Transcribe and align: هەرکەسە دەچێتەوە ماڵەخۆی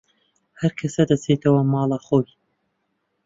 هەرکەسە 0.61 1.03
دەچێتەوە 1.09 1.61
ماڵەخۆی 1.71 2.27